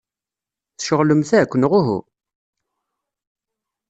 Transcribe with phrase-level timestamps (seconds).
[0.77, 1.99] Tceɣlemt akk, neɣ uhu?